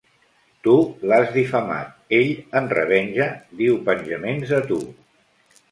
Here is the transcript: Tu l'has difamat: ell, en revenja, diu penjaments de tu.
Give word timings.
Tu 0.67 0.71
l'has 1.11 1.29
difamat: 1.35 1.91
ell, 2.21 2.33
en 2.61 2.73
revenja, 2.75 3.31
diu 3.61 3.79
penjaments 3.93 4.57
de 4.57 4.65
tu. 4.73 4.85